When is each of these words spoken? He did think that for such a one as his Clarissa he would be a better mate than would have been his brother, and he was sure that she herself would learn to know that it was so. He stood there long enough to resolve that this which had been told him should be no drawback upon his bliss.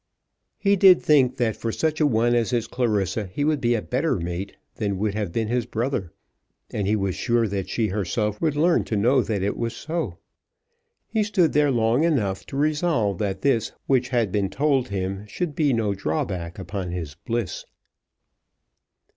He 0.57 0.75
did 0.75 1.03
think 1.03 1.37
that 1.37 1.55
for 1.55 1.71
such 1.71 2.01
a 2.01 2.07
one 2.07 2.33
as 2.33 2.49
his 2.49 2.65
Clarissa 2.65 3.27
he 3.27 3.43
would 3.45 3.61
be 3.61 3.75
a 3.75 3.83
better 3.83 4.15
mate 4.17 4.55
than 4.77 4.97
would 4.97 5.13
have 5.13 5.31
been 5.31 5.47
his 5.47 5.67
brother, 5.67 6.11
and 6.71 6.87
he 6.87 6.95
was 6.95 7.13
sure 7.13 7.47
that 7.47 7.69
she 7.69 7.89
herself 7.89 8.41
would 8.41 8.55
learn 8.55 8.83
to 8.85 8.95
know 8.95 9.21
that 9.21 9.43
it 9.43 9.55
was 9.55 9.75
so. 9.75 10.17
He 11.07 11.21
stood 11.23 11.53
there 11.53 11.69
long 11.69 12.03
enough 12.03 12.47
to 12.47 12.57
resolve 12.57 13.19
that 13.19 13.41
this 13.41 13.73
which 13.85 14.09
had 14.09 14.31
been 14.31 14.49
told 14.49 14.87
him 14.87 15.23
should 15.27 15.53
be 15.53 15.71
no 15.71 15.93
drawback 15.93 16.57
upon 16.57 16.89
his 16.89 17.13
bliss. 17.13 17.63